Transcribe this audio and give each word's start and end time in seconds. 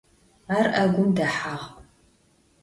Ar 0.57 0.67
'egum 0.81 1.11
dehağ. 1.17 1.55